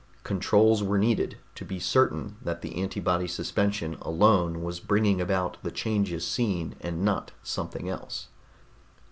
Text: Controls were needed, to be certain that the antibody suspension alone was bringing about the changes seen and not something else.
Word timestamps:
Controls 0.23 0.81
were 0.81 0.97
needed, 0.97 1.37
to 1.53 1.63
be 1.63 1.77
certain 1.77 2.35
that 2.41 2.61
the 2.63 2.75
antibody 2.81 3.27
suspension 3.27 3.97
alone 4.01 4.63
was 4.63 4.79
bringing 4.79 5.21
about 5.21 5.57
the 5.61 5.69
changes 5.69 6.25
seen 6.25 6.73
and 6.81 7.05
not 7.05 7.33
something 7.43 7.87
else. 7.87 8.29